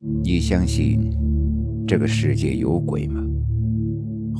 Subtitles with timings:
[0.00, 1.10] 你相信
[1.84, 3.20] 这个世界有鬼吗？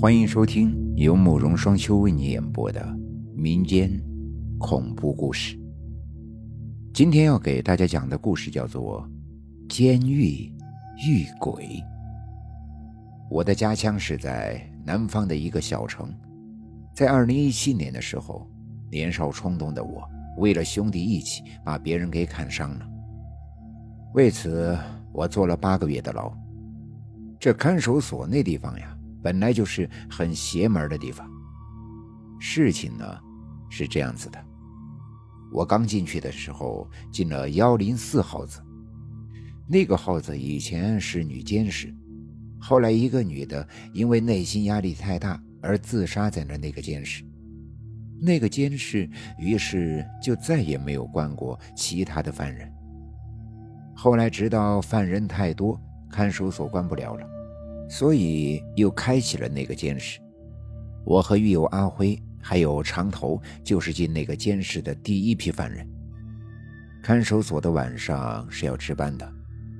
[0.00, 2.96] 欢迎收听由慕容双秋为你演播的
[3.34, 3.90] 民间
[4.56, 5.58] 恐怖故事。
[6.94, 9.02] 今天要给大家讲的故事叫做
[9.68, 10.48] 《监狱
[11.04, 11.64] 遇鬼》。
[13.28, 16.14] 我的家乡是在南方的一个小城，
[16.94, 18.48] 在二零一七年的时候，
[18.92, 22.88] 年少冲动的我，为了兄弟义气，把别人给砍伤了。
[24.14, 24.78] 为此。
[25.18, 26.32] 我坐了八个月的牢，
[27.40, 31.28] 这看守所那地方呀，本来就是很邪门的地方。
[32.38, 33.04] 事情呢
[33.68, 34.38] 是这样子的：
[35.52, 38.60] 我刚进去的时候，进了幺零四号子，
[39.66, 41.92] 那个号子以前是女监室，
[42.60, 47.24] 后来一个女的因为内心压力太大而自杀在了那个监室，
[48.20, 52.72] 那个监室于是就再也没有关过其他的犯人。
[54.00, 55.76] 后来，直到犯人太多，
[56.08, 57.26] 看守所关不了了，
[57.90, 60.20] 所以又开启了那个监室。
[61.04, 65.84] 我和狱友阿辉还有长头，就是进那个监室的第一批犯人。
[67.02, 69.28] 看守所的晚上是要值班的，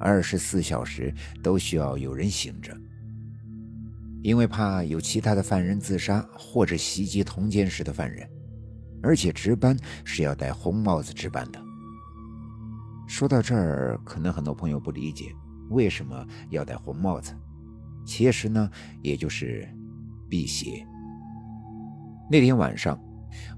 [0.00, 2.74] 二十四小时都需要有人醒着，
[4.22, 8.26] 因为怕有其他的犯人自杀或者袭击同监室的犯人，
[9.02, 11.65] 而且值班是要戴红帽子值班的。
[13.06, 15.32] 说到这儿，可能很多朋友不理解
[15.70, 17.32] 为什么要戴红帽子。
[18.04, 18.70] 其实呢，
[19.02, 19.68] 也就是
[20.28, 20.86] 辟邪。
[22.30, 23.00] 那天晚上，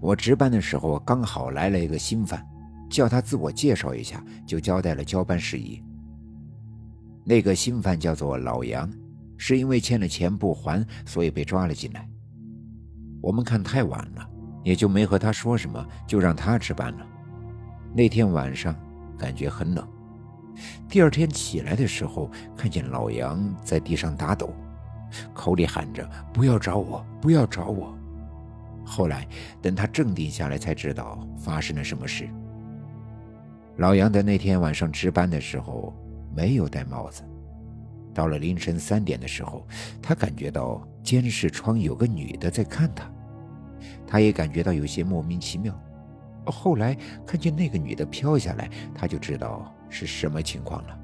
[0.01, 2.47] 我值班的时候，刚好来了一个新犯，
[2.91, 5.83] 叫他自我介绍一下，就交代了交班事宜。
[7.25, 8.91] 那个新犯叫做老杨，
[9.37, 12.09] 是因为欠了钱不还，所以被抓了进来。
[13.21, 14.29] 我们看太晚了，
[14.63, 17.07] 也就没和他说什么，就让他值班了。
[17.95, 18.75] 那天晚上。
[19.19, 19.87] 感觉很冷。
[20.89, 24.51] 第二天起来的时候，看见老杨在地上打抖，
[25.35, 27.97] 口里喊着“不要找我，不要找我”。
[28.85, 29.29] 后来
[29.61, 32.29] 等他镇定下来，才知道发生了什么事。
[33.77, 35.95] 老杨在那天晚上值班的时候
[36.35, 37.23] 没有戴帽子。
[38.15, 39.65] 到了凌晨三点的时候，
[40.03, 43.09] 他感觉到监视窗有个女的在看他，
[44.07, 45.79] 他也感觉到有些莫名其妙。
[46.51, 50.99] 后来看见那个女的飘下来，他就知道是什么情况了。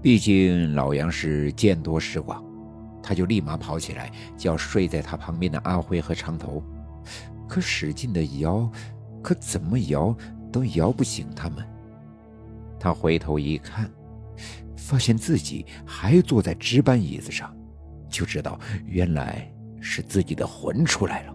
[0.00, 2.44] 毕竟老杨是见多识广，
[3.02, 6.62] 他就立马跑起来叫睡在他旁边的阿辉和长头，
[7.48, 8.70] 可使劲的摇，
[9.22, 10.16] 可怎么摇
[10.52, 11.66] 都摇不醒他们。
[12.78, 13.90] 他回头一看，
[14.76, 17.52] 发现自己还坐在值班椅子上，
[18.08, 21.34] 就知道原来是自己的魂出来了。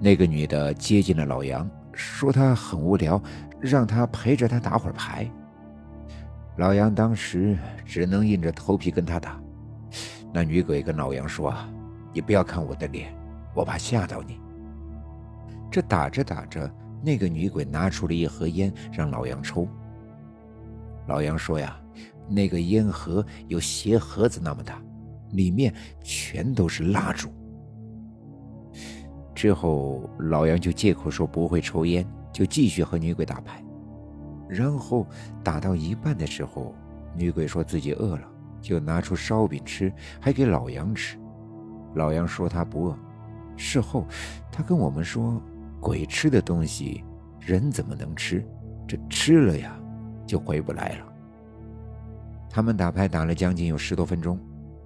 [0.00, 3.20] 那个女的接近了老杨，说她很无聊，
[3.60, 5.28] 让他陪着她打会儿牌。
[6.56, 9.40] 老杨当时只能硬着头皮跟她打。
[10.32, 11.54] 那女鬼跟老杨说
[12.12, 13.12] ：“你不要看我的脸，
[13.54, 14.38] 我怕吓到你。”
[15.70, 16.70] 这打着打着，
[17.02, 19.66] 那个女鬼拿出了一盒烟让老杨抽。
[21.06, 21.80] 老杨说：“呀，
[22.28, 24.80] 那个烟盒有鞋盒子那么大，
[25.32, 27.32] 里面全都是蜡烛。”
[29.38, 33.62] 之后，老杨就借口说不会抽烟，就继续和女鬼打牌。
[34.48, 35.06] 然后
[35.44, 36.74] 打到一半的时候，
[37.14, 38.22] 女鬼说自己饿了，
[38.60, 41.16] 就拿出烧饼吃，还给老杨吃。
[41.94, 42.98] 老杨说他不饿。
[43.56, 44.04] 事后，
[44.50, 45.40] 他跟我们说，
[45.78, 47.04] 鬼吃的东西，
[47.38, 48.44] 人怎么能吃？
[48.88, 49.78] 这吃了呀，
[50.26, 51.06] 就回不来了。
[52.50, 54.36] 他们打牌打了将近有十多分钟，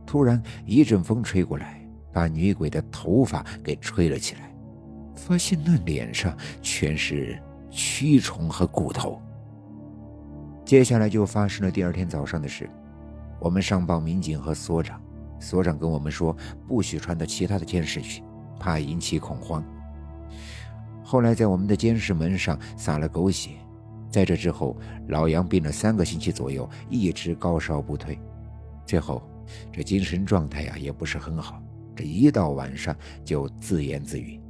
[0.05, 1.82] 突然一阵风吹过来。
[2.13, 4.55] 把女鬼的头发给吹了起来，
[5.17, 7.41] 发现那脸上全是
[7.71, 9.21] 蛆虫和骨头。
[10.65, 12.69] 接下来就发生了第二天早上的事，
[13.41, 15.01] 我们上报民警和所长，
[15.41, 16.37] 所长跟我们说
[16.69, 18.23] 不许传到其他的监视去，
[18.59, 19.63] 怕引起恐慌。
[21.03, 23.51] 后来在我们的监视门上撒了狗血，
[24.09, 24.77] 在这之后，
[25.09, 28.19] 老杨病了三个星期左右，一直高烧不退，
[28.87, 29.23] 最后
[29.73, 31.61] 这精神状态呀也不是很好。
[32.05, 34.41] 一到晚上就自言自语，